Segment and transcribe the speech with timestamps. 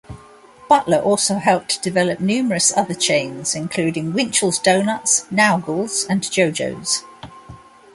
[0.67, 7.03] Butler also helped develop numerous other chains, including Winchell's Donuts, Naugles, and Jojo's.